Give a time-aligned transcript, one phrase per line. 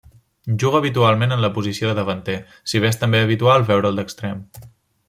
[0.61, 2.39] Juga habitualment en la posició de davanter,
[2.73, 4.43] si bé també és habitual veure'l d'extrem.